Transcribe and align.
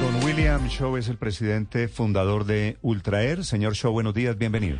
Don 0.00 0.24
William 0.24 0.66
Shaw 0.66 0.96
es 0.96 1.10
el 1.10 1.18
presidente 1.18 1.86
fundador 1.86 2.46
de 2.46 2.78
Ultraer. 2.80 3.44
Señor 3.44 3.74
Shaw, 3.74 3.92
buenos 3.92 4.14
días, 4.14 4.38
bienvenido. 4.38 4.78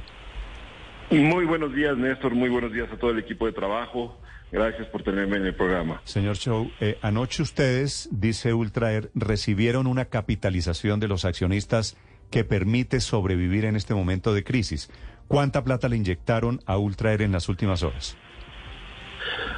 Muy 1.10 1.44
buenos 1.44 1.74
días, 1.74 1.94
Néstor. 1.98 2.34
Muy 2.34 2.48
buenos 2.48 2.72
días 2.72 2.88
a 2.90 2.96
todo 2.96 3.10
el 3.10 3.18
equipo 3.18 3.44
de 3.44 3.52
trabajo. 3.52 4.18
Gracias 4.50 4.88
por 4.88 5.02
tenerme 5.02 5.36
en 5.36 5.44
el 5.44 5.54
programa. 5.54 6.00
Señor 6.04 6.36
Shaw, 6.36 6.70
eh, 6.80 6.98
anoche 7.02 7.42
ustedes, 7.42 8.08
dice 8.10 8.54
Ultraer, 8.54 9.10
recibieron 9.14 9.86
una 9.86 10.06
capitalización 10.06 11.00
de 11.00 11.08
los 11.08 11.26
accionistas 11.26 11.98
que 12.30 12.44
permite 12.44 13.00
sobrevivir 13.00 13.66
en 13.66 13.76
este 13.76 13.92
momento 13.92 14.32
de 14.32 14.42
crisis. 14.42 14.90
¿Cuánta 15.28 15.62
plata 15.64 15.90
le 15.90 15.96
inyectaron 15.96 16.60
a 16.64 16.78
Ultraer 16.78 17.20
en 17.20 17.32
las 17.32 17.50
últimas 17.50 17.82
horas? 17.82 18.16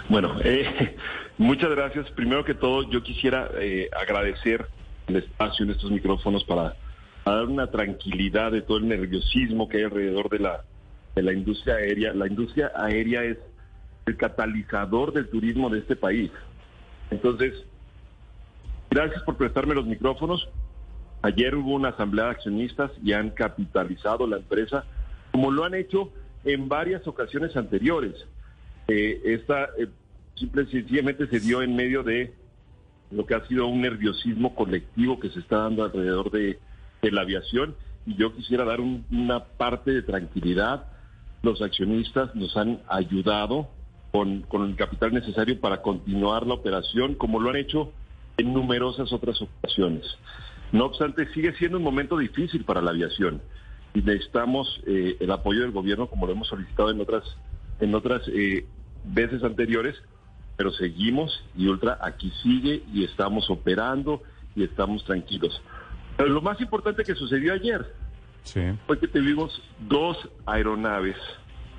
Bueno, 0.08 0.40
eh, 0.42 0.96
muchas 1.38 1.70
gracias. 1.70 2.10
Primero 2.10 2.44
que 2.44 2.54
todo, 2.54 2.90
yo 2.90 3.04
quisiera 3.04 3.48
eh, 3.60 3.88
agradecer 3.96 4.66
el 5.06 5.16
espacio 5.16 5.64
en 5.64 5.72
estos 5.72 5.90
micrófonos 5.90 6.44
para, 6.44 6.76
dar 7.24 7.44
una 7.46 7.68
tranquilidad 7.68 8.50
de 8.52 8.62
todo 8.62 8.78
el 8.78 8.88
nerviosismo 8.88 9.68
que 9.68 9.78
hay 9.78 9.84
alrededor 9.84 10.28
de 10.28 10.40
la, 10.40 10.64
de 11.14 11.22
la 11.22 11.32
industria 11.32 11.74
aérea. 11.74 12.12
La 12.14 12.26
industria 12.26 12.72
aérea 12.74 13.22
es 13.24 13.38
el 14.06 14.16
catalizador 14.16 15.12
del 15.12 15.28
turismo 15.28 15.70
de 15.70 15.78
este 15.78 15.94
país. 15.94 16.30
Entonces, 17.10 17.52
gracias 18.90 19.22
por 19.22 19.36
prestarme 19.36 19.74
los 19.74 19.86
micrófonos. 19.86 20.48
Ayer 21.22 21.54
hubo 21.54 21.74
una 21.74 21.90
asamblea 21.90 22.24
de 22.26 22.30
accionistas 22.32 22.90
y 23.04 23.12
han 23.12 23.30
capitalizado 23.30 24.26
la 24.26 24.38
empresa, 24.38 24.84
como 25.30 25.52
lo 25.52 25.64
han 25.64 25.74
hecho 25.74 26.12
en 26.44 26.68
varias 26.68 27.06
ocasiones 27.06 27.56
anteriores. 27.56 28.14
Eh, 28.88 29.20
esta 29.24 29.68
eh, 29.78 29.86
simple 30.34 30.66
sencillamente 30.66 31.28
se 31.28 31.38
dio 31.38 31.62
en 31.62 31.76
medio 31.76 32.02
de 32.02 32.34
lo 33.12 33.26
que 33.26 33.34
ha 33.34 33.46
sido 33.46 33.66
un 33.66 33.82
nerviosismo 33.82 34.54
colectivo 34.54 35.20
que 35.20 35.30
se 35.30 35.40
está 35.40 35.58
dando 35.58 35.84
alrededor 35.84 36.30
de, 36.30 36.58
la 37.02 37.22
aviación 37.22 37.74
y 38.06 38.14
yo 38.14 38.32
quisiera 38.32 38.64
dar 38.64 38.80
una 38.80 39.44
parte 39.44 39.90
de 39.90 40.02
tranquilidad. 40.02 40.86
Los 41.42 41.60
accionistas 41.60 42.32
nos 42.36 42.56
han 42.56 42.80
ayudado 42.88 43.68
con, 44.12 44.44
el 44.52 44.76
capital 44.76 45.12
necesario 45.12 45.60
para 45.60 45.82
continuar 45.82 46.46
la 46.46 46.54
operación 46.54 47.16
como 47.16 47.40
lo 47.40 47.50
han 47.50 47.56
hecho 47.56 47.92
en 48.36 48.52
numerosas 48.52 49.12
otras 49.12 49.42
ocasiones. 49.42 50.04
No 50.70 50.84
obstante, 50.86 51.26
sigue 51.34 51.52
siendo 51.54 51.78
un 51.78 51.84
momento 51.84 52.16
difícil 52.16 52.64
para 52.64 52.80
la 52.80 52.92
aviación 52.92 53.42
y 53.94 54.00
necesitamos 54.00 54.80
eh, 54.86 55.16
el 55.18 55.30
apoyo 55.32 55.62
del 55.62 55.72
gobierno 55.72 56.06
como 56.06 56.26
lo 56.26 56.32
hemos 56.32 56.48
solicitado 56.48 56.90
en 56.90 57.00
otras, 57.00 57.24
en 57.80 57.94
otras 57.94 58.22
eh, 58.28 58.64
veces 59.04 59.42
anteriores 59.42 59.96
pero 60.62 60.70
seguimos 60.74 61.42
y 61.56 61.66
Ultra 61.66 61.98
aquí 62.00 62.32
sigue 62.40 62.84
y 62.94 63.02
estamos 63.02 63.50
operando 63.50 64.22
y 64.54 64.62
estamos 64.62 65.04
tranquilos. 65.04 65.60
Pero 66.16 66.28
lo 66.28 66.40
más 66.40 66.60
importante 66.60 67.02
que 67.02 67.16
sucedió 67.16 67.52
ayer 67.52 67.84
fue 68.86 69.00
que 69.00 69.08
tuvimos 69.08 69.60
dos 69.80 70.16
aeronaves, 70.46 71.16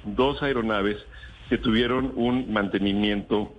dos 0.04 0.44
aeronaves 0.44 0.98
que 1.48 1.58
tuvieron 1.58 2.12
un 2.18 2.52
mantenimiento 2.52 3.54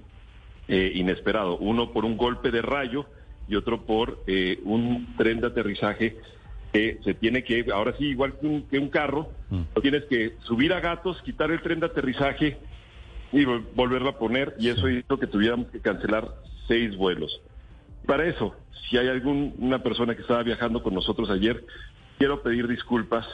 eh, 0.69 0.93
inesperado, 0.95 1.57
uno 1.57 1.91
por 1.91 2.05
un 2.05 2.19
golpe 2.19 2.51
de 2.51 2.61
rayo 2.61 3.07
y 3.49 3.57
otro 3.57 3.87
por 3.87 4.23
eh, 4.27 4.61
un 4.65 5.17
tren 5.17 5.41
de 5.41 5.47
aterrizaje 5.47 6.19
que 6.71 6.99
se 7.03 7.15
tiene 7.15 7.45
que, 7.45 7.65
ahora 7.73 7.95
sí, 7.97 8.09
igual 8.09 8.35
que 8.39 8.47
un, 8.47 8.63
que 8.65 8.79
un 8.79 8.91
carro, 8.91 9.31
mm. 9.49 9.81
tienes 9.81 10.05
que 10.05 10.35
subir 10.43 10.75
a 10.75 10.81
gatos, 10.81 11.23
quitar 11.23 11.51
el 11.51 11.63
tren 11.63 11.81
de 11.81 11.87
aterrizaje, 11.87 12.59
y 13.35 13.45
volverlo 13.45 14.11
a 14.11 14.19
poner 14.19 14.55
y 14.59 14.69
eso 14.69 14.89
hizo 14.89 15.19
que 15.19 15.27
tuviéramos 15.27 15.69
que 15.69 15.81
cancelar 15.81 16.29
seis 16.69 16.97
vuelos. 16.97 17.41
Para 18.07 18.27
eso, 18.27 18.55
si 18.89 18.97
hay 18.97 19.09
alguna 19.09 19.83
persona 19.83 20.15
que 20.15 20.23
estaba 20.23 20.43
viajando 20.43 20.83
con 20.83 20.95
nosotros 20.95 21.29
ayer, 21.31 21.65
quiero 22.19 22.43
pedir 22.43 22.69
disculpas 22.69 23.27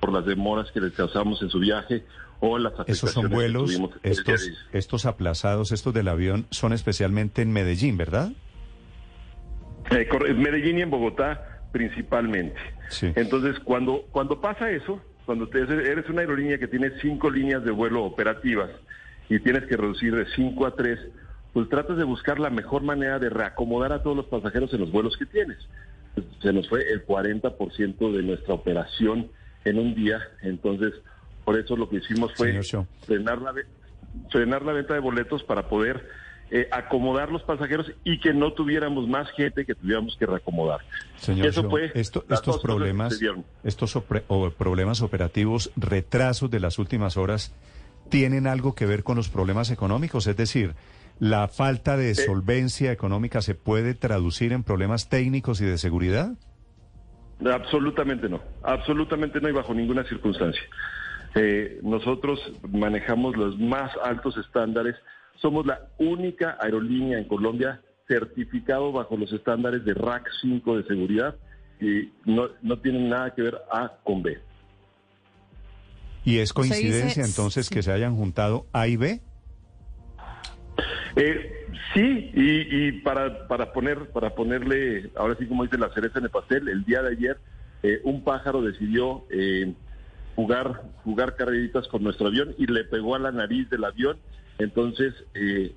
por 0.00 0.12
las 0.12 0.24
demoras 0.24 0.70
que 0.72 0.80
les 0.80 0.92
causamos 0.92 1.42
en 1.42 1.50
su 1.50 1.58
viaje 1.58 2.04
o 2.40 2.58
las 2.58 2.72
Esos 2.86 3.12
son 3.12 3.28
vuelos, 3.28 3.78
estos, 4.02 4.50
estos 4.72 5.06
aplazados, 5.06 5.70
estos 5.70 5.92
del 5.92 6.08
avión, 6.08 6.46
son 6.50 6.72
especialmente 6.72 7.42
en 7.42 7.52
Medellín, 7.52 7.96
¿verdad? 7.96 8.32
Eh, 9.90 10.08
en 10.26 10.40
Medellín 10.40 10.78
y 10.78 10.82
en 10.82 10.90
Bogotá 10.90 11.60
principalmente. 11.72 12.58
Entonces, 13.00 13.58
cuando, 13.60 14.02
cuando 14.10 14.40
pasa 14.40 14.70
eso, 14.70 15.00
cuando 15.24 15.48
eres 15.52 16.08
una 16.08 16.20
aerolínea 16.20 16.58
que 16.58 16.68
tiene 16.68 16.90
cinco 17.00 17.30
líneas 17.30 17.64
de 17.64 17.70
vuelo 17.70 18.04
operativas, 18.04 18.70
y 19.28 19.38
tienes 19.40 19.64
que 19.64 19.76
reducir 19.76 20.14
de 20.14 20.26
5 20.34 20.66
a 20.66 20.74
3, 20.74 20.98
pues 21.52 21.68
tratas 21.68 21.96
de 21.96 22.04
buscar 22.04 22.38
la 22.38 22.50
mejor 22.50 22.82
manera 22.82 23.18
de 23.18 23.30
reacomodar 23.30 23.92
a 23.92 24.02
todos 24.02 24.16
los 24.16 24.26
pasajeros 24.26 24.72
en 24.72 24.80
los 24.80 24.92
vuelos 24.92 25.16
que 25.16 25.26
tienes. 25.26 25.58
Se 26.42 26.52
nos 26.52 26.68
fue 26.68 26.90
el 26.90 27.06
40% 27.06 28.12
de 28.12 28.22
nuestra 28.22 28.54
operación 28.54 29.30
en 29.64 29.78
un 29.78 29.94
día, 29.94 30.20
entonces 30.42 30.92
por 31.44 31.58
eso 31.58 31.76
lo 31.76 31.88
que 31.88 31.96
hicimos 31.96 32.32
fue 32.34 32.60
frenar 33.06 33.40
la, 33.40 33.54
frenar 34.30 34.62
la 34.62 34.72
venta 34.72 34.94
de 34.94 35.00
boletos 35.00 35.42
para 35.42 35.68
poder 35.68 36.06
eh, 36.50 36.68
acomodar 36.70 37.32
los 37.32 37.42
pasajeros 37.42 37.90
y 38.04 38.20
que 38.20 38.34
no 38.34 38.52
tuviéramos 38.52 39.08
más 39.08 39.30
gente 39.30 39.64
que 39.64 39.74
tuviéramos 39.74 40.16
que 40.18 40.26
reacomodar. 40.26 40.80
Señor 41.16 41.46
eso 41.46 41.68
fue 41.70 41.90
estos 41.94 42.60
problemas, 42.60 43.18
estos 43.64 43.98
problemas 44.58 45.00
operativos, 45.00 45.72
retrasos 45.76 46.50
de 46.50 46.60
las 46.60 46.78
últimas 46.78 47.16
horas, 47.16 47.54
tienen 48.12 48.46
algo 48.46 48.74
que 48.74 48.84
ver 48.84 49.04
con 49.04 49.16
los 49.16 49.30
problemas 49.30 49.70
económicos? 49.70 50.26
Es 50.26 50.36
decir, 50.36 50.74
¿la 51.18 51.48
falta 51.48 51.96
de 51.96 52.14
solvencia 52.14 52.92
económica 52.92 53.40
se 53.40 53.54
puede 53.54 53.94
traducir 53.94 54.52
en 54.52 54.64
problemas 54.64 55.08
técnicos 55.08 55.62
y 55.62 55.64
de 55.64 55.78
seguridad? 55.78 56.34
Absolutamente 57.42 58.28
no, 58.28 58.42
absolutamente 58.62 59.40
no 59.40 59.48
y 59.48 59.52
bajo 59.52 59.72
ninguna 59.72 60.04
circunstancia. 60.04 60.62
Eh, 61.34 61.80
nosotros 61.82 62.38
manejamos 62.70 63.34
los 63.34 63.58
más 63.58 63.90
altos 64.04 64.36
estándares, 64.36 64.94
somos 65.40 65.64
la 65.64 65.80
única 65.96 66.58
aerolínea 66.60 67.18
en 67.18 67.24
Colombia 67.24 67.80
certificado 68.06 68.92
bajo 68.92 69.16
los 69.16 69.32
estándares 69.32 69.86
de 69.86 69.94
RAC 69.94 70.28
5 70.42 70.76
de 70.76 70.84
seguridad 70.84 71.34
y 71.80 72.12
no, 72.26 72.50
no 72.60 72.78
tienen 72.78 73.08
nada 73.08 73.34
que 73.34 73.40
ver 73.40 73.58
A 73.72 73.90
con 74.04 74.22
B. 74.22 74.38
¿Y 76.24 76.38
es 76.38 76.52
coincidencia 76.52 77.24
entonces 77.24 77.68
que 77.68 77.82
se 77.82 77.92
hayan 77.92 78.16
juntado 78.16 78.66
A 78.72 78.86
y 78.86 78.96
B? 78.96 79.20
Eh, 81.16 81.66
sí, 81.92 82.30
y, 82.34 82.92
para, 83.02 83.46
para, 83.48 83.72
poner, 83.72 84.10
para 84.10 84.34
ponerle, 84.34 85.10
ahora 85.16 85.36
sí 85.38 85.46
como 85.46 85.64
dice 85.64 85.78
la 85.78 85.92
cereza 85.92 86.18
en 86.18 86.26
el 86.26 86.30
pastel, 86.30 86.68
el 86.68 86.84
día 86.84 87.02
de 87.02 87.10
ayer 87.10 87.38
eh, 87.82 88.00
un 88.04 88.22
pájaro 88.22 88.62
decidió 88.62 89.24
eh, 89.30 89.74
jugar, 90.36 90.84
jugar 91.04 91.34
carreritas 91.36 91.88
con 91.88 92.02
nuestro 92.04 92.28
avión 92.28 92.54
y 92.56 92.66
le 92.66 92.84
pegó 92.84 93.16
a 93.16 93.18
la 93.18 93.32
nariz 93.32 93.68
del 93.68 93.84
avión. 93.84 94.18
Entonces 94.58 95.14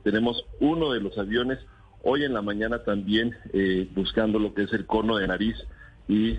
tenemos 0.04 0.46
uno 0.60 0.92
de 0.92 1.00
los 1.00 1.18
aviones 1.18 1.58
hoy 2.04 2.24
en 2.24 2.34
la 2.34 2.44
mañana 2.44 2.84
también 2.84 3.36
buscando 3.96 4.38
lo 4.38 4.54
que 4.54 4.64
es 4.64 4.74
el 4.74 4.86
cono 4.86 5.16
de 5.16 5.28
nariz 5.28 5.56
y 6.08 6.38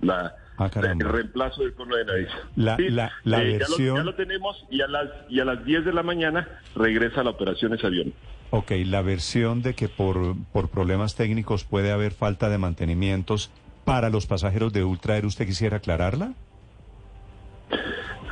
la 0.00 0.34
Ah, 0.58 0.70
el 0.74 1.00
reemplazo 1.00 1.62
del 1.62 1.74
cono 1.74 1.96
de 1.96 2.04
nariz. 2.04 2.28
La, 2.56 2.76
la, 3.24 3.42
eh, 3.42 3.58
versión... 3.58 3.96
ya, 3.96 4.02
lo, 4.04 4.14
tenemos 4.14 4.64
y 4.70 4.82
a, 4.82 4.86
las, 4.86 5.08
y 5.28 5.40
a 5.40 5.44
las 5.44 5.64
10 5.64 5.84
de 5.84 5.92
la 5.92 6.02
mañana 6.02 6.46
regresa 6.76 7.24
la 7.24 7.30
operación 7.30 7.72
ese 7.74 7.86
avión. 7.86 8.12
Ok, 8.50 8.72
la 8.84 9.00
versión 9.00 9.62
de 9.62 9.74
que 9.74 9.88
por, 9.88 10.36
por 10.52 10.68
problemas 10.68 11.14
técnicos 11.14 11.64
puede 11.64 11.90
haber 11.90 12.12
falta 12.12 12.50
de 12.50 12.58
mantenimientos 12.58 13.50
para 13.84 14.10
los 14.10 14.26
pasajeros 14.26 14.72
de 14.72 14.84
Ultra 14.84 15.16
Air, 15.16 15.26
¿usted 15.26 15.46
quisiera 15.46 15.78
aclararla? 15.78 16.34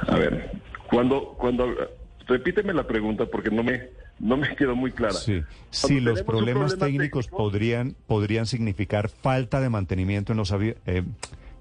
A 0.06 0.16
ver, 0.16 0.52
cuando, 0.88 1.34
cuando, 1.38 1.74
repíteme 2.26 2.72
la 2.72 2.86
pregunta 2.86 3.26
porque 3.26 3.50
no 3.50 3.62
me, 3.62 3.88
no 4.18 4.36
me 4.36 4.54
quedó 4.56 4.76
muy 4.76 4.92
clara. 4.92 5.14
Sí. 5.14 5.42
Si 5.70 6.00
los 6.00 6.22
problemas 6.22 6.78
técnicos 6.78 7.28
podrían, 7.28 7.96
podrían 8.06 8.46
significar 8.46 9.08
falta 9.08 9.60
de 9.60 9.70
mantenimiento 9.70 10.32
en 10.32 10.38
los 10.38 10.52
aviones, 10.52 10.80
eh, 10.86 11.02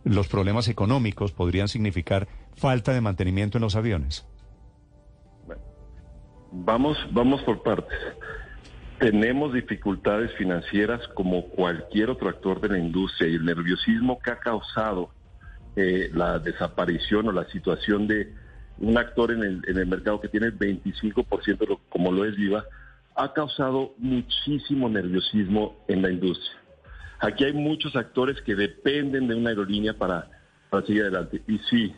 los 0.03 0.27
problemas 0.27 0.67
económicos 0.67 1.31
podrían 1.31 1.67
significar 1.67 2.27
falta 2.55 2.93
de 2.93 3.01
mantenimiento 3.01 3.57
en 3.57 3.63
los 3.63 3.75
aviones? 3.75 4.25
vamos, 6.51 6.97
vamos 7.11 7.41
por 7.43 7.63
partes. 7.63 7.97
Tenemos 8.99 9.53
dificultades 9.53 10.31
financieras 10.33 11.07
como 11.09 11.47
cualquier 11.49 12.09
otro 12.09 12.29
actor 12.29 12.59
de 12.59 12.69
la 12.69 12.79
industria 12.79 13.29
y 13.29 13.35
el 13.35 13.45
nerviosismo 13.45 14.19
que 14.19 14.31
ha 14.31 14.39
causado 14.39 15.09
eh, 15.75 16.09
la 16.13 16.39
desaparición 16.39 17.29
o 17.29 17.31
la 17.31 17.45
situación 17.45 18.07
de 18.07 18.33
un 18.79 18.97
actor 18.97 19.31
en 19.31 19.43
el, 19.43 19.61
en 19.67 19.77
el 19.77 19.87
mercado 19.87 20.19
que 20.19 20.27
tiene 20.27 20.47
el 20.47 20.57
25% 20.57 21.79
como 21.89 22.11
lo 22.11 22.25
es 22.25 22.35
Viva, 22.35 22.65
ha 23.15 23.33
causado 23.33 23.93
muchísimo 23.97 24.89
nerviosismo 24.89 25.77
en 25.87 26.01
la 26.01 26.11
industria. 26.11 26.59
Aquí 27.19 27.44
hay 27.44 27.54
muchos 27.54 27.95
actores 27.95 28.42
que 28.42 28.56
dependen 28.56 29.27
de 29.27 29.36
una 29.36 29.50
aerolínea 29.50 29.94
para, 29.94 30.30
seguir 30.86 31.01
adelante. 31.04 31.42
Y 31.48 31.57
sí, 31.69 31.94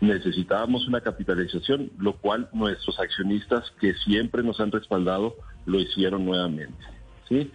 necesitábamos 0.00 0.86
una 0.86 1.00
capitalización, 1.00 1.90
lo 1.98 2.16
cual 2.16 2.48
nuestros 2.52 2.98
accionistas 3.00 3.70
que 3.80 3.94
siempre 3.94 4.42
nos 4.42 4.60
han 4.60 4.70
respaldado 4.70 5.36
lo 5.64 5.80
hicieron 5.80 6.26
nuevamente. 6.26 6.84
¿sí? 7.28 7.50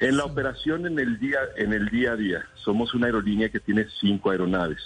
En 0.00 0.16
la 0.16 0.24
operación 0.24 0.86
en 0.86 0.98
el 0.98 1.18
día 1.18 1.38
en 1.56 1.72
el 1.72 1.88
día 1.88 2.12
a 2.12 2.16
día, 2.16 2.46
somos 2.64 2.94
una 2.94 3.06
aerolínea 3.06 3.50
que 3.50 3.60
tiene 3.60 3.86
cinco 4.00 4.30
aeronaves. 4.30 4.82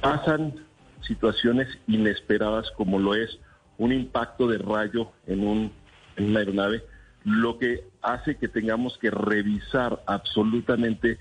Pasan 0.00 0.54
situaciones 1.02 1.68
inesperadas 1.86 2.70
como 2.76 2.98
lo 2.98 3.14
es 3.14 3.38
un 3.78 3.92
impacto 3.92 4.46
de 4.46 4.58
rayo 4.58 5.10
en, 5.26 5.46
un, 5.46 5.72
en 6.16 6.30
una 6.30 6.40
aeronave, 6.40 6.84
lo 7.24 7.58
que 7.58 7.84
hace 8.02 8.36
que 8.36 8.48
tengamos 8.48 8.96
que 8.98 9.10
revisar 9.10 10.02
absolutamente 10.06 11.18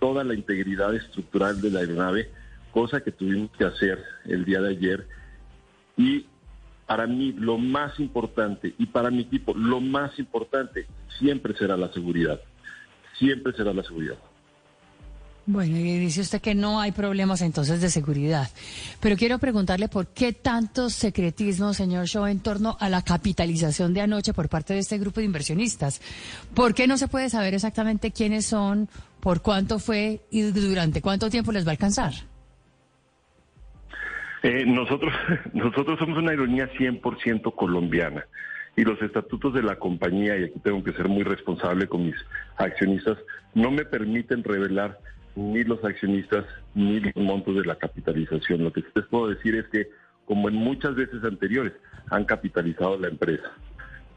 toda 0.00 0.24
la 0.24 0.34
integridad 0.34 0.94
estructural 0.94 1.60
de 1.60 1.70
la 1.70 1.80
aeronave, 1.80 2.30
cosa 2.72 3.02
que 3.02 3.12
tuvimos 3.12 3.50
que 3.52 3.64
hacer 3.64 4.02
el 4.24 4.44
día 4.44 4.60
de 4.60 4.70
ayer. 4.70 5.06
Y 5.96 6.26
para 6.86 7.06
mí 7.06 7.32
lo 7.32 7.58
más 7.58 8.00
importante 8.00 8.74
y 8.78 8.86
para 8.86 9.10
mi 9.10 9.22
equipo 9.22 9.54
lo 9.54 9.80
más 9.80 10.18
importante 10.18 10.86
siempre 11.18 11.54
será 11.54 11.76
la 11.76 11.92
seguridad. 11.92 12.40
Siempre 13.18 13.52
será 13.52 13.72
la 13.72 13.82
seguridad. 13.82 14.16
Bueno, 15.44 15.76
y 15.76 15.98
dice 15.98 16.20
usted 16.20 16.40
que 16.40 16.54
no 16.54 16.80
hay 16.80 16.92
problemas 16.92 17.42
entonces 17.42 17.80
de 17.80 17.90
seguridad. 17.90 18.48
Pero 19.00 19.16
quiero 19.16 19.38
preguntarle 19.38 19.88
por 19.88 20.06
qué 20.06 20.32
tanto 20.32 20.88
secretismo, 20.88 21.74
señor 21.74 22.06
Shaw, 22.06 22.26
en 22.26 22.38
torno 22.38 22.76
a 22.78 22.88
la 22.88 23.02
capitalización 23.02 23.92
de 23.92 24.02
anoche 24.02 24.32
por 24.32 24.48
parte 24.48 24.74
de 24.74 24.80
este 24.80 24.98
grupo 24.98 25.18
de 25.18 25.26
inversionistas. 25.26 26.00
¿Por 26.54 26.74
qué 26.74 26.86
no 26.86 26.96
se 26.96 27.08
puede 27.08 27.28
saber 27.28 27.54
exactamente 27.54 28.12
quiénes 28.12 28.46
son, 28.46 28.88
por 29.18 29.42
cuánto 29.42 29.80
fue 29.80 30.20
y 30.30 30.42
durante 30.42 31.02
cuánto 31.02 31.28
tiempo 31.28 31.50
les 31.50 31.66
va 31.66 31.70
a 31.70 31.72
alcanzar? 31.72 32.12
Eh, 34.44 34.64
nosotros, 34.64 35.12
nosotros 35.52 35.98
somos 35.98 36.18
una 36.18 36.30
aerolínea 36.30 36.70
100% 36.72 37.52
colombiana 37.56 38.24
y 38.76 38.84
los 38.84 39.00
estatutos 39.02 39.52
de 39.54 39.62
la 39.62 39.76
compañía, 39.76 40.36
y 40.38 40.44
aquí 40.44 40.58
tengo 40.60 40.82
que 40.82 40.92
ser 40.92 41.08
muy 41.08 41.24
responsable 41.24 41.88
con 41.88 42.06
mis 42.06 42.16
accionistas, 42.56 43.18
no 43.54 43.70
me 43.70 43.84
permiten 43.84 44.42
revelar 44.42 44.98
ni 45.34 45.64
los 45.64 45.82
accionistas 45.84 46.44
ni 46.74 47.00
los 47.00 47.16
montos 47.16 47.56
de 47.56 47.64
la 47.64 47.76
capitalización. 47.76 48.64
Lo 48.64 48.72
que 48.72 48.84
les 48.94 49.06
puedo 49.06 49.28
decir 49.28 49.54
es 49.54 49.66
que, 49.68 49.90
como 50.24 50.48
en 50.48 50.54
muchas 50.54 50.94
veces 50.94 51.24
anteriores, 51.24 51.72
han 52.10 52.24
capitalizado 52.24 52.98
la 52.98 53.08
empresa. 53.08 53.50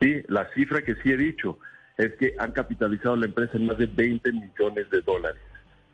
Sí, 0.01 0.21
la 0.27 0.50
cifra 0.53 0.81
que 0.83 0.95
sí 0.95 1.12
he 1.12 1.17
dicho 1.17 1.57
es 1.97 2.13
que 2.15 2.35
han 2.38 2.51
capitalizado 2.51 3.15
la 3.15 3.25
empresa 3.27 3.57
en 3.57 3.67
más 3.67 3.77
de 3.77 3.85
20 3.88 4.31
millones 4.31 4.89
de 4.89 5.01
dólares. 5.01 5.41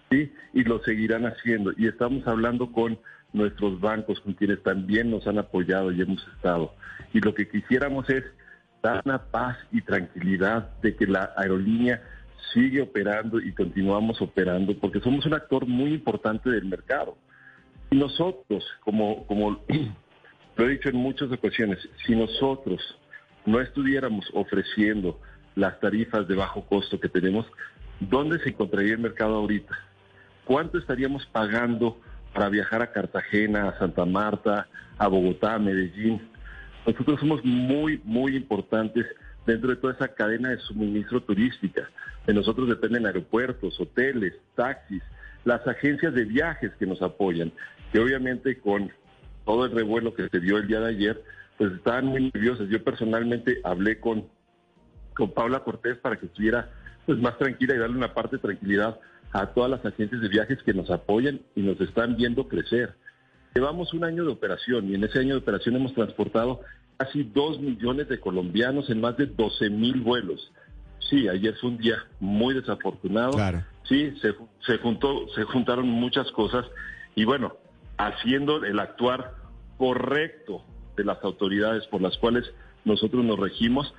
Sí, 0.09 0.31
y 0.53 0.63
lo 0.63 0.83
seguirán 0.83 1.25
haciendo. 1.25 1.71
Y 1.77 1.87
estamos 1.87 2.27
hablando 2.27 2.71
con 2.71 2.99
nuestros 3.33 3.79
bancos, 3.79 4.19
con 4.19 4.33
quienes 4.33 4.61
también 4.63 5.09
nos 5.09 5.25
han 5.27 5.37
apoyado 5.37 5.91
y 5.91 6.01
hemos 6.01 6.25
estado. 6.35 6.73
Y 7.13 7.21
lo 7.21 7.33
que 7.33 7.47
quisiéramos 7.47 8.09
es 8.09 8.23
dar 8.81 9.01
una 9.05 9.19
paz 9.19 9.57
y 9.71 9.81
tranquilidad 9.81 10.69
de 10.81 10.95
que 10.95 11.05
la 11.05 11.33
aerolínea 11.37 12.01
sigue 12.53 12.81
operando 12.81 13.39
y 13.39 13.51
continuamos 13.53 14.21
operando 14.21 14.77
porque 14.77 14.99
somos 14.99 15.25
un 15.25 15.33
actor 15.33 15.65
muy 15.65 15.93
importante 15.93 16.49
del 16.49 16.65
mercado. 16.65 17.17
Y 17.89 17.97
nosotros, 17.97 18.65
como, 18.83 19.25
como 19.27 19.51
lo 20.55 20.65
he 20.65 20.69
dicho 20.69 20.89
en 20.89 20.95
muchas 20.95 21.31
ocasiones, 21.31 21.79
si 22.05 22.15
nosotros 22.15 22.81
no 23.45 23.59
estuviéramos 23.59 24.25
ofreciendo 24.33 25.19
las 25.55 25.79
tarifas 25.79 26.27
de 26.27 26.35
bajo 26.35 26.65
costo 26.65 26.99
que 26.99 27.09
tenemos, 27.09 27.45
¿dónde 27.99 28.39
se 28.39 28.49
encontraría 28.49 28.93
el 28.93 28.99
mercado 28.99 29.35
ahorita? 29.35 29.77
¿Cuánto 30.45 30.77
estaríamos 30.77 31.25
pagando 31.27 31.99
para 32.33 32.49
viajar 32.49 32.81
a 32.81 32.91
Cartagena, 32.91 33.69
a 33.69 33.77
Santa 33.77 34.05
Marta, 34.05 34.67
a 34.97 35.07
Bogotá, 35.07 35.55
a 35.55 35.59
Medellín? 35.59 36.21
Nosotros 36.85 37.19
somos 37.19 37.43
muy, 37.43 38.01
muy 38.03 38.35
importantes 38.35 39.05
dentro 39.45 39.69
de 39.69 39.75
toda 39.75 39.93
esa 39.93 40.09
cadena 40.09 40.49
de 40.49 40.57
suministro 40.59 41.21
turística. 41.21 41.89
De 42.25 42.33
nosotros 42.33 42.69
dependen 42.69 43.05
aeropuertos, 43.05 43.79
hoteles, 43.79 44.33
taxis, 44.55 45.01
las 45.43 45.67
agencias 45.67 46.13
de 46.13 46.25
viajes 46.25 46.71
que 46.77 46.85
nos 46.85 47.01
apoyan, 47.01 47.51
que 47.91 47.99
obviamente 47.99 48.59
con 48.59 48.91
todo 49.45 49.65
el 49.65 49.71
revuelo 49.71 50.13
que 50.13 50.29
se 50.29 50.39
dio 50.39 50.57
el 50.57 50.67
día 50.67 50.79
de 50.79 50.89
ayer, 50.89 51.23
pues 51.57 51.73
estaban 51.73 52.05
muy 52.05 52.31
nerviosas. 52.33 52.69
Yo 52.69 52.83
personalmente 52.83 53.59
hablé 53.63 53.99
con, 53.99 54.27
con 55.15 55.31
Paula 55.31 55.61
Cortés 55.61 55.97
para 55.97 56.17
que 56.17 56.27
estuviera 56.27 56.69
pues 57.05 57.17
más 57.17 57.37
tranquila 57.37 57.75
y 57.75 57.79
darle 57.79 57.97
una 57.97 58.13
parte 58.13 58.35
de 58.35 58.41
tranquilidad 58.41 58.99
a 59.33 59.47
todas 59.47 59.71
las 59.71 59.85
agencias 59.85 60.21
de 60.21 60.27
viajes 60.27 60.61
que 60.63 60.73
nos 60.73 60.89
apoyan 60.91 61.41
y 61.55 61.61
nos 61.61 61.79
están 61.81 62.15
viendo 62.15 62.47
crecer. 62.47 62.95
Llevamos 63.55 63.93
un 63.93 64.03
año 64.03 64.23
de 64.23 64.31
operación 64.31 64.89
y 64.89 64.95
en 64.95 65.03
ese 65.03 65.19
año 65.19 65.33
de 65.33 65.39
operación 65.41 65.75
hemos 65.75 65.93
transportado 65.93 66.61
casi 67.01 67.23
dos 67.23 67.59
millones 67.59 68.07
de 68.09 68.19
colombianos 68.19 68.87
en 68.91 69.01
más 69.01 69.17
de 69.17 69.25
12 69.25 69.71
mil 69.71 70.01
vuelos. 70.01 70.51
Sí, 71.09 71.27
ayer 71.27 71.55
fue 71.59 71.71
un 71.71 71.77
día 71.79 71.95
muy 72.19 72.53
desafortunado. 72.53 73.39
Sí, 73.89 74.13
se, 74.21 74.35
se, 74.67 74.77
juntó, 74.77 75.27
se 75.33 75.43
juntaron 75.45 75.89
muchas 75.89 76.31
cosas 76.31 76.63
y 77.15 77.25
bueno, 77.25 77.57
haciendo 77.97 78.63
el 78.63 78.79
actuar 78.79 79.33
correcto 79.77 80.63
de 80.95 81.03
las 81.03 81.23
autoridades 81.23 81.87
por 81.87 82.01
las 82.01 82.15
cuales 82.19 82.45
nosotros 82.85 83.25
nos 83.25 83.39
regimos, 83.39 83.91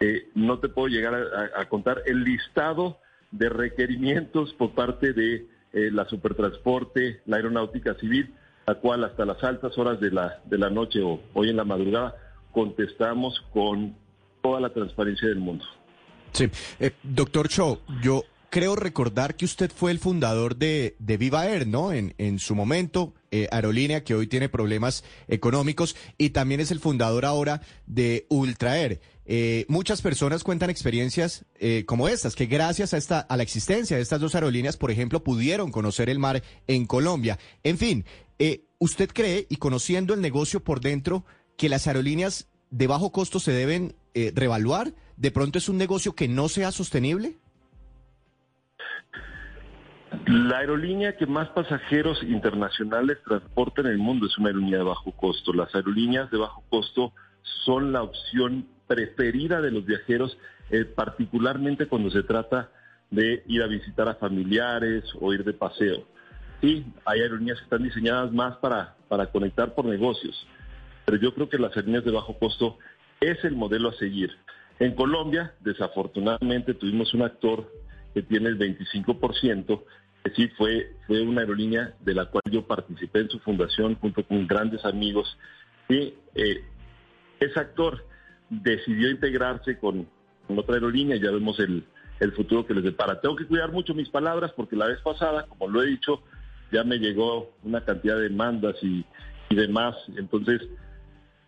eh, 0.00 0.30
no 0.34 0.58
te 0.58 0.70
puedo 0.70 0.88
llegar 0.88 1.14
a, 1.14 1.68
contar 1.68 2.02
el 2.06 2.24
listado 2.24 2.98
de 3.32 3.50
requerimientos 3.50 4.54
por 4.54 4.74
parte 4.74 5.12
de 5.12 5.46
eh, 5.74 5.90
la 5.92 6.06
Supertransporte, 6.06 7.20
la 7.26 7.36
Aeronáutica 7.36 7.94
Civil, 7.96 8.34
la 8.66 8.76
cual 8.76 9.04
hasta 9.04 9.26
las 9.26 9.44
altas 9.44 9.76
horas 9.76 10.00
de 10.00 10.10
la, 10.10 10.40
de 10.46 10.56
la 10.56 10.70
noche 10.70 11.02
o 11.02 11.20
hoy 11.34 11.50
en 11.50 11.56
la 11.56 11.64
madrugada 11.64 12.14
contestamos 12.56 13.44
con 13.52 13.94
toda 14.42 14.62
la 14.62 14.72
transparencia 14.72 15.28
del 15.28 15.40
mundo. 15.40 15.62
Sí, 16.32 16.48
eh, 16.80 16.92
doctor 17.02 17.50
Cho, 17.50 17.82
yo 18.02 18.24
creo 18.48 18.76
recordar 18.76 19.36
que 19.36 19.44
usted 19.44 19.70
fue 19.70 19.90
el 19.90 19.98
fundador 19.98 20.56
de, 20.56 20.96
de 20.98 21.18
Viva 21.18 21.46
Air, 21.46 21.66
¿no? 21.66 21.92
En, 21.92 22.14
en 22.16 22.38
su 22.38 22.54
momento, 22.54 23.12
eh, 23.30 23.46
aerolínea 23.52 24.04
que 24.04 24.14
hoy 24.14 24.26
tiene 24.26 24.48
problemas 24.48 25.04
económicos 25.28 25.96
y 26.16 26.30
también 26.30 26.60
es 26.60 26.70
el 26.70 26.80
fundador 26.80 27.26
ahora 27.26 27.60
de 27.84 28.24
Ultra 28.30 28.78
Air. 28.78 29.02
Eh, 29.26 29.66
muchas 29.68 30.00
personas 30.00 30.42
cuentan 30.42 30.70
experiencias 30.70 31.44
como 31.84 32.08
estas, 32.08 32.34
que 32.34 32.46
gracias 32.46 32.94
a, 32.94 32.96
esta, 32.96 33.20
a 33.20 33.36
la 33.36 33.42
existencia 33.42 33.98
de 33.98 34.02
estas 34.02 34.20
dos 34.20 34.34
aerolíneas, 34.34 34.78
por 34.78 34.90
ejemplo, 34.90 35.22
pudieron 35.22 35.70
conocer 35.70 36.08
el 36.08 36.18
mar 36.18 36.42
en 36.68 36.86
Colombia. 36.86 37.38
En 37.64 37.76
fin, 37.76 38.06
¿usted 38.78 39.10
cree, 39.12 39.46
y 39.50 39.56
conociendo 39.56 40.14
el 40.14 40.22
negocio 40.22 40.60
por 40.60 40.80
dentro, 40.80 41.24
que 41.56 41.68
las 41.68 41.86
aerolíneas 41.86 42.48
de 42.70 42.86
bajo 42.86 43.12
costo 43.12 43.40
se 43.40 43.52
deben 43.52 43.94
eh, 44.14 44.32
revaluar? 44.34 44.92
¿De 45.16 45.30
pronto 45.30 45.58
es 45.58 45.68
un 45.68 45.78
negocio 45.78 46.14
que 46.14 46.28
no 46.28 46.48
sea 46.48 46.72
sostenible? 46.72 47.36
La 50.26 50.58
aerolínea 50.58 51.16
que 51.16 51.26
más 51.26 51.48
pasajeros 51.50 52.22
internacionales 52.22 53.18
transporta 53.24 53.80
en 53.82 53.88
el 53.88 53.98
mundo 53.98 54.26
es 54.26 54.36
una 54.38 54.48
aerolínea 54.48 54.78
de 54.78 54.84
bajo 54.84 55.12
costo. 55.12 55.52
Las 55.52 55.74
aerolíneas 55.74 56.30
de 56.30 56.38
bajo 56.38 56.62
costo 56.68 57.12
son 57.64 57.92
la 57.92 58.02
opción 58.02 58.66
preferida 58.86 59.60
de 59.60 59.70
los 59.70 59.84
viajeros, 59.84 60.36
eh, 60.70 60.84
particularmente 60.84 61.86
cuando 61.86 62.10
se 62.10 62.22
trata 62.22 62.70
de 63.10 63.42
ir 63.46 63.62
a 63.62 63.66
visitar 63.66 64.08
a 64.08 64.16
familiares 64.16 65.04
o 65.20 65.32
ir 65.32 65.44
de 65.44 65.52
paseo. 65.52 66.04
Sí, 66.60 66.84
hay 67.04 67.20
aerolíneas 67.20 67.58
que 67.58 67.64
están 67.64 67.82
diseñadas 67.82 68.32
más 68.32 68.56
para, 68.56 68.96
para 69.08 69.26
conectar 69.26 69.74
por 69.74 69.84
negocios 69.84 70.46
pero 71.06 71.18
yo 71.18 71.32
creo 71.32 71.48
que 71.48 71.56
las 71.56 71.74
aerolíneas 71.74 72.04
de 72.04 72.10
bajo 72.10 72.38
costo 72.38 72.78
es 73.20 73.42
el 73.44 73.54
modelo 73.54 73.88
a 73.88 73.94
seguir. 73.94 74.36
En 74.78 74.94
Colombia, 74.94 75.54
desafortunadamente, 75.60 76.74
tuvimos 76.74 77.14
un 77.14 77.22
actor 77.22 77.72
que 78.12 78.22
tiene 78.22 78.48
el 78.48 78.58
25%, 78.58 79.82
que 80.24 80.30
sí 80.32 80.48
fue, 80.58 80.96
fue 81.06 81.22
una 81.22 81.42
aerolínea 81.42 81.94
de 82.00 82.12
la 82.12 82.26
cual 82.26 82.42
yo 82.50 82.66
participé 82.66 83.20
en 83.20 83.30
su 83.30 83.38
fundación 83.38 83.94
junto 83.94 84.24
con 84.24 84.46
grandes 84.46 84.84
amigos, 84.84 85.38
y 85.88 86.14
eh, 86.34 86.64
ese 87.38 87.60
actor 87.60 88.04
decidió 88.50 89.08
integrarse 89.08 89.78
con, 89.78 90.08
otra 90.48 90.74
aerolínea, 90.74 91.16
ya 91.16 91.30
vemos 91.30 91.58
el, 91.60 91.84
futuro 92.34 92.66
que 92.66 92.74
les 92.74 92.84
depara. 92.84 93.20
Tengo 93.20 93.36
que 93.36 93.46
cuidar 93.46 93.70
mucho 93.70 93.94
mis 93.94 94.08
palabras 94.08 94.52
porque 94.56 94.74
la 94.74 94.86
vez 94.86 95.00
pasada, 95.02 95.46
como 95.46 95.68
lo 95.68 95.82
he 95.82 95.86
dicho, 95.86 96.22
ya 96.72 96.82
me 96.82 96.98
llegó 96.98 97.52
una 97.62 97.84
cantidad 97.84 98.16
de 98.16 98.22
demandas 98.22 98.76
y, 98.82 99.04
y 99.50 99.54
demás. 99.54 99.94
Entonces, 100.16 100.62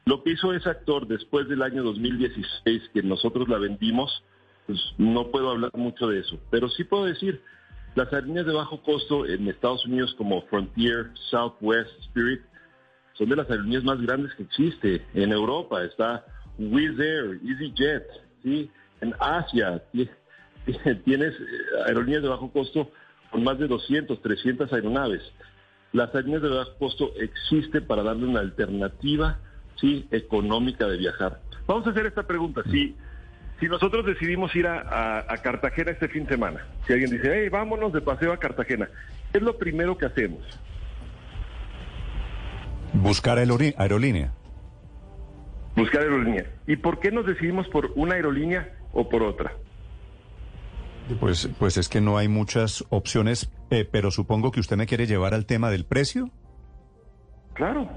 lo 0.08 0.22
que 0.22 0.30
hizo 0.30 0.54
ese 0.54 0.70
actor 0.70 1.06
después 1.06 1.48
del 1.48 1.60
año 1.60 1.82
2016, 1.82 2.82
que 2.94 3.02
nosotros 3.02 3.46
la 3.46 3.58
vendimos, 3.58 4.24
pues 4.66 4.80
no 4.96 5.30
puedo 5.30 5.50
hablar 5.50 5.70
mucho 5.74 6.06
de 6.06 6.20
eso, 6.20 6.40
pero 6.50 6.70
sí 6.70 6.84
puedo 6.84 7.04
decir, 7.04 7.42
las 7.94 8.10
aerolíneas 8.10 8.46
de 8.46 8.54
bajo 8.54 8.82
costo 8.82 9.26
en 9.26 9.46
Estados 9.48 9.84
Unidos 9.84 10.14
como 10.16 10.40
Frontier, 10.46 11.10
Southwest, 11.30 11.90
Spirit, 12.04 12.40
son 13.18 13.28
de 13.28 13.36
las 13.36 13.50
aerolíneas 13.50 13.84
más 13.84 14.00
grandes 14.00 14.34
que 14.34 14.44
existe. 14.44 15.04
En 15.12 15.30
Europa 15.30 15.84
está 15.84 16.24
Wizz 16.58 16.98
Air, 16.98 17.40
EasyJet, 17.44 18.04
¿sí? 18.42 18.70
En 19.02 19.14
Asia 19.20 19.82
tienes 21.04 21.34
eh, 21.34 21.44
aerolíneas 21.86 22.22
de 22.22 22.28
bajo 22.30 22.50
costo 22.50 22.90
con 23.30 23.44
más 23.44 23.58
de 23.58 23.68
200, 23.68 24.22
300 24.22 24.72
aeronaves. 24.72 25.20
Las 25.92 26.14
aerolíneas 26.14 26.42
de 26.44 26.48
bajo 26.48 26.78
costo 26.78 27.12
existen 27.16 27.86
para 27.86 28.02
darle 28.02 28.24
una 28.24 28.40
alternativa 28.40 29.38
sí 29.80 30.06
económica 30.10 30.86
de 30.86 30.96
viajar. 30.96 31.40
Vamos 31.66 31.86
a 31.86 31.90
hacer 31.90 32.06
esta 32.06 32.22
pregunta. 32.22 32.62
Si, 32.70 32.96
si 33.60 33.66
nosotros 33.66 34.06
decidimos 34.06 34.54
ir 34.56 34.66
a, 34.66 35.26
Cartagena 35.42 35.90
este 35.90 36.08
fin 36.08 36.24
de 36.24 36.30
semana, 36.30 36.66
si 36.86 36.92
alguien 36.92 37.10
dice, 37.10 37.30
hey, 37.32 37.48
vámonos 37.48 37.92
de 37.92 38.00
paseo 38.00 38.32
a 38.32 38.38
Cartagena, 38.38 38.88
¿qué 39.32 39.38
es 39.38 39.44
lo 39.44 39.58
primero 39.58 39.96
que 39.96 40.06
hacemos? 40.06 40.42
Buscar 42.94 43.38
aerolínea. 43.38 44.32
Buscar 45.76 46.02
aerolínea. 46.02 46.46
¿Y 46.66 46.76
por 46.76 46.98
qué 46.98 47.12
nos 47.12 47.26
decidimos 47.26 47.68
por 47.68 47.92
una 47.94 48.14
aerolínea 48.14 48.72
o 48.92 49.08
por 49.08 49.22
otra? 49.22 49.52
Pues, 51.20 51.48
pues 51.58 51.76
es 51.76 51.88
que 51.88 52.00
no 52.00 52.18
hay 52.18 52.28
muchas 52.28 52.84
opciones, 52.90 53.50
eh, 53.70 53.88
pero 53.90 54.10
supongo 54.10 54.50
que 54.50 54.60
usted 54.60 54.76
me 54.76 54.86
quiere 54.86 55.06
llevar 55.06 55.34
al 55.34 55.46
tema 55.46 55.70
del 55.70 55.84
precio. 55.84 56.30
Claro. 57.54 57.88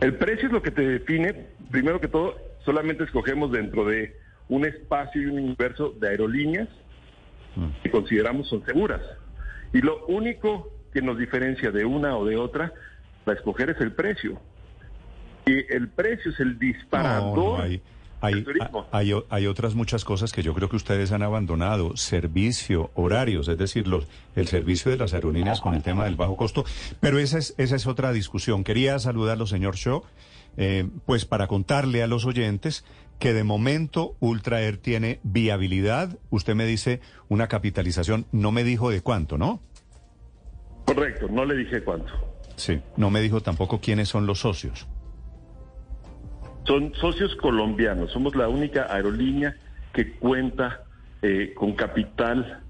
El 0.00 0.14
precio 0.14 0.46
es 0.46 0.52
lo 0.52 0.62
que 0.62 0.70
te 0.70 0.82
define. 0.82 1.46
Primero 1.70 2.00
que 2.00 2.08
todo, 2.08 2.36
solamente 2.64 3.04
escogemos 3.04 3.52
dentro 3.52 3.84
de 3.84 4.16
un 4.48 4.64
espacio 4.64 5.22
y 5.22 5.26
un 5.26 5.38
universo 5.38 5.94
de 5.98 6.08
aerolíneas 6.08 6.68
que 7.82 7.90
consideramos 7.90 8.48
son 8.48 8.64
seguras. 8.64 9.00
Y 9.72 9.80
lo 9.80 10.06
único 10.06 10.70
que 10.92 11.02
nos 11.02 11.18
diferencia 11.18 11.70
de 11.70 11.84
una 11.84 12.16
o 12.16 12.24
de 12.24 12.36
otra, 12.36 12.72
la 13.26 13.34
escoger 13.34 13.70
es 13.70 13.80
el 13.80 13.92
precio. 13.92 14.40
Y 15.46 15.72
el 15.72 15.88
precio 15.88 16.30
es 16.30 16.40
el 16.40 16.58
disparador. 16.58 17.68
Hay, 18.20 18.44
hay, 19.30 19.46
otras 19.46 19.74
muchas 19.74 20.04
cosas 20.04 20.32
que 20.32 20.42
yo 20.42 20.52
creo 20.52 20.68
que 20.68 20.76
ustedes 20.76 21.10
han 21.12 21.22
abandonado. 21.22 21.96
Servicio, 21.96 22.90
horarios, 22.94 23.48
es 23.48 23.56
decir, 23.56 23.86
los, 23.86 24.06
el 24.36 24.46
servicio 24.46 24.90
de 24.90 24.98
las 24.98 25.14
aerolíneas 25.14 25.60
con 25.60 25.74
el 25.74 25.82
tema 25.82 26.04
del 26.04 26.16
bajo 26.16 26.36
costo. 26.36 26.64
Pero 27.00 27.18
esa 27.18 27.38
es, 27.38 27.54
esa 27.56 27.76
es 27.76 27.86
otra 27.86 28.12
discusión. 28.12 28.62
Quería 28.62 28.98
saludarlo, 28.98 29.46
señor 29.46 29.76
Shaw, 29.76 30.02
eh, 30.56 30.86
pues 31.06 31.24
para 31.24 31.46
contarle 31.46 32.02
a 32.02 32.06
los 32.06 32.26
oyentes 32.26 32.84
que 33.18 33.32
de 33.32 33.44
momento 33.44 34.16
Ultra 34.20 34.62
Air 34.62 34.78
tiene 34.78 35.20
viabilidad. 35.22 36.18
Usted 36.30 36.54
me 36.54 36.66
dice 36.66 37.00
una 37.28 37.48
capitalización, 37.48 38.26
no 38.32 38.52
me 38.52 38.64
dijo 38.64 38.90
de 38.90 39.00
cuánto, 39.00 39.38
¿no? 39.38 39.60
Correcto, 40.86 41.28
no 41.30 41.44
le 41.44 41.54
dije 41.54 41.82
cuánto. 41.84 42.12
Sí, 42.56 42.80
no 42.96 43.10
me 43.10 43.20
dijo 43.20 43.40
tampoco 43.40 43.80
quiénes 43.80 44.08
son 44.08 44.26
los 44.26 44.40
socios. 44.40 44.86
Son 46.64 46.94
socios 46.94 47.34
colombianos, 47.36 48.12
somos 48.12 48.36
la 48.36 48.48
única 48.48 48.86
aerolínea 48.92 49.56
que 49.92 50.12
cuenta 50.12 50.84
eh, 51.22 51.52
con 51.54 51.72
capital 51.72 52.62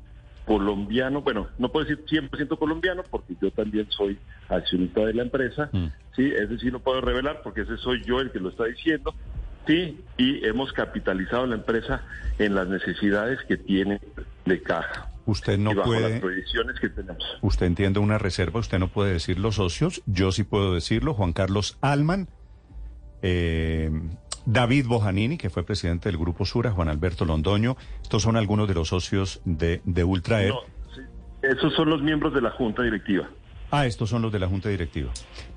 colombiano, 0.47 1.23
bueno, 1.23 1.49
no 1.59 1.71
puedo 1.71 1.87
decir 1.87 2.05
100% 2.07 2.59
colombiano 2.59 3.03
porque 3.09 3.35
yo 3.41 3.53
también 3.53 3.87
soy 3.91 4.19
accionista 4.49 5.05
de 5.05 5.15
la 5.15 5.23
empresa, 5.23 5.71
mm. 5.73 5.87
sí, 6.17 6.33
ese 6.35 6.59
sí 6.59 6.71
no 6.71 6.81
puedo 6.81 7.01
revelar 7.01 7.43
porque 7.45 7.61
ese 7.61 7.77
soy 7.77 8.03
yo 8.05 8.21
el 8.21 8.33
que 8.33 8.41
lo 8.41 8.49
está 8.49 8.65
diciendo, 8.65 9.15
sí, 9.67 10.01
y 10.17 10.45
hemos 10.45 10.73
capitalizado 10.73 11.47
la 11.47 11.55
empresa 11.55 12.03
en 12.39 12.55
las 12.55 12.67
necesidades 12.67 13.39
que 13.47 13.59
tiene 13.59 14.01
de 14.45 14.63
caja. 14.63 15.11
Usted 15.27 15.59
no 15.59 15.71
puede. 15.83 16.21
Las 16.21 16.81
que 16.81 16.89
tenemos. 16.89 17.23
Usted 17.43 17.67
entiende 17.67 18.01
una 18.01 18.19
reserva, 18.19 18.59
usted 18.59 18.81
no 18.81 18.89
puede 18.89 19.13
decir 19.13 19.39
los 19.39 19.57
socios, 19.57 20.03
yo 20.07 20.33
sí 20.33 20.43
puedo 20.43 20.75
decirlo, 20.75 21.15
Juan 21.15 21.33
Carlos 21.33 21.79
Alman, 21.81 22.29
eh, 23.23 23.91
David 24.47 24.87
Bojanini, 24.87 25.37
que 25.37 25.51
fue 25.51 25.65
presidente 25.65 26.09
del 26.09 26.19
Grupo 26.19 26.45
Sura, 26.45 26.71
Juan 26.71 26.89
Alberto 26.89 27.25
Londoño. 27.25 27.77
Estos 28.03 28.23
son 28.23 28.37
algunos 28.37 28.69
de 28.69 28.75
los 28.75 28.89
socios 28.89 29.41
de, 29.45 29.81
de 29.85 30.05
Ultra 30.05 30.43
No, 30.43 30.61
Esos 31.43 31.75
son 31.75 31.91
los 31.91 32.03
miembros 32.03 32.35
de 32.35 32.41
la 32.41 32.51
Junta 32.51 32.83
Directiva. 32.83 33.29
Ah, 33.71 33.87
estos 33.87 34.11
son 34.11 34.23
los 34.23 34.33
de 34.33 34.41
la 34.41 34.49
Junta 34.49 34.69
Directiva. 34.69 35.13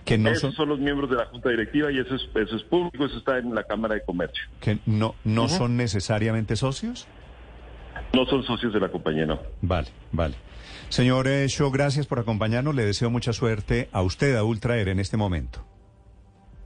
Que 0.05 0.17
no 0.17 0.29
Esos 0.29 0.53
son... 0.53 0.69
los 0.69 0.79
miembros 0.79 1.09
de 1.09 1.15
la 1.15 1.25
Junta 1.25 1.49
Directiva 1.49 1.91
y 1.91 1.97
eso 1.97 2.15
es, 2.15 2.29
eso 2.35 2.55
es 2.55 2.63
público, 2.63 3.05
eso 3.05 3.17
está 3.17 3.39
en 3.39 3.55
la 3.55 3.63
Cámara 3.63 3.95
de 3.95 4.03
Comercio. 4.03 4.43
¿Que 4.59 4.77
no, 4.85 5.15
no 5.23 5.47
son 5.49 5.77
necesariamente 5.77 6.55
socios? 6.55 7.07
No 8.13 8.25
son 8.25 8.43
socios 8.43 8.73
de 8.73 8.79
la 8.79 8.89
compañía, 8.89 9.25
no. 9.25 9.39
Vale, 9.61 9.87
vale. 10.11 10.35
Señor 10.89 11.27
eh, 11.27 11.47
Shaw, 11.47 11.71
gracias 11.71 12.05
por 12.05 12.19
acompañarnos. 12.19 12.75
Le 12.75 12.85
deseo 12.85 13.09
mucha 13.09 13.33
suerte 13.33 13.89
a 13.91 14.03
usted, 14.03 14.35
a 14.35 14.43
Ultra 14.43 14.77
Air, 14.77 14.89
en 14.89 14.99
este 14.99 15.17
momento. 15.17 15.65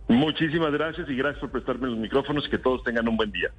Muchísimas 0.07 0.71
gracias 0.71 1.09
y 1.09 1.15
gracias 1.15 1.41
por 1.41 1.51
prestarme 1.51 1.87
los 1.87 1.97
micrófonos 1.97 2.45
y 2.47 2.49
que 2.49 2.57
todos 2.57 2.83
tengan 2.83 3.07
un 3.07 3.17
buen 3.17 3.31
día. 3.31 3.51